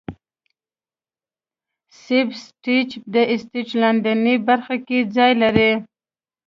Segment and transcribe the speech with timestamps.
[2.03, 5.71] سب سټیج د سټیج لاندینۍ برخه کې ځای لري.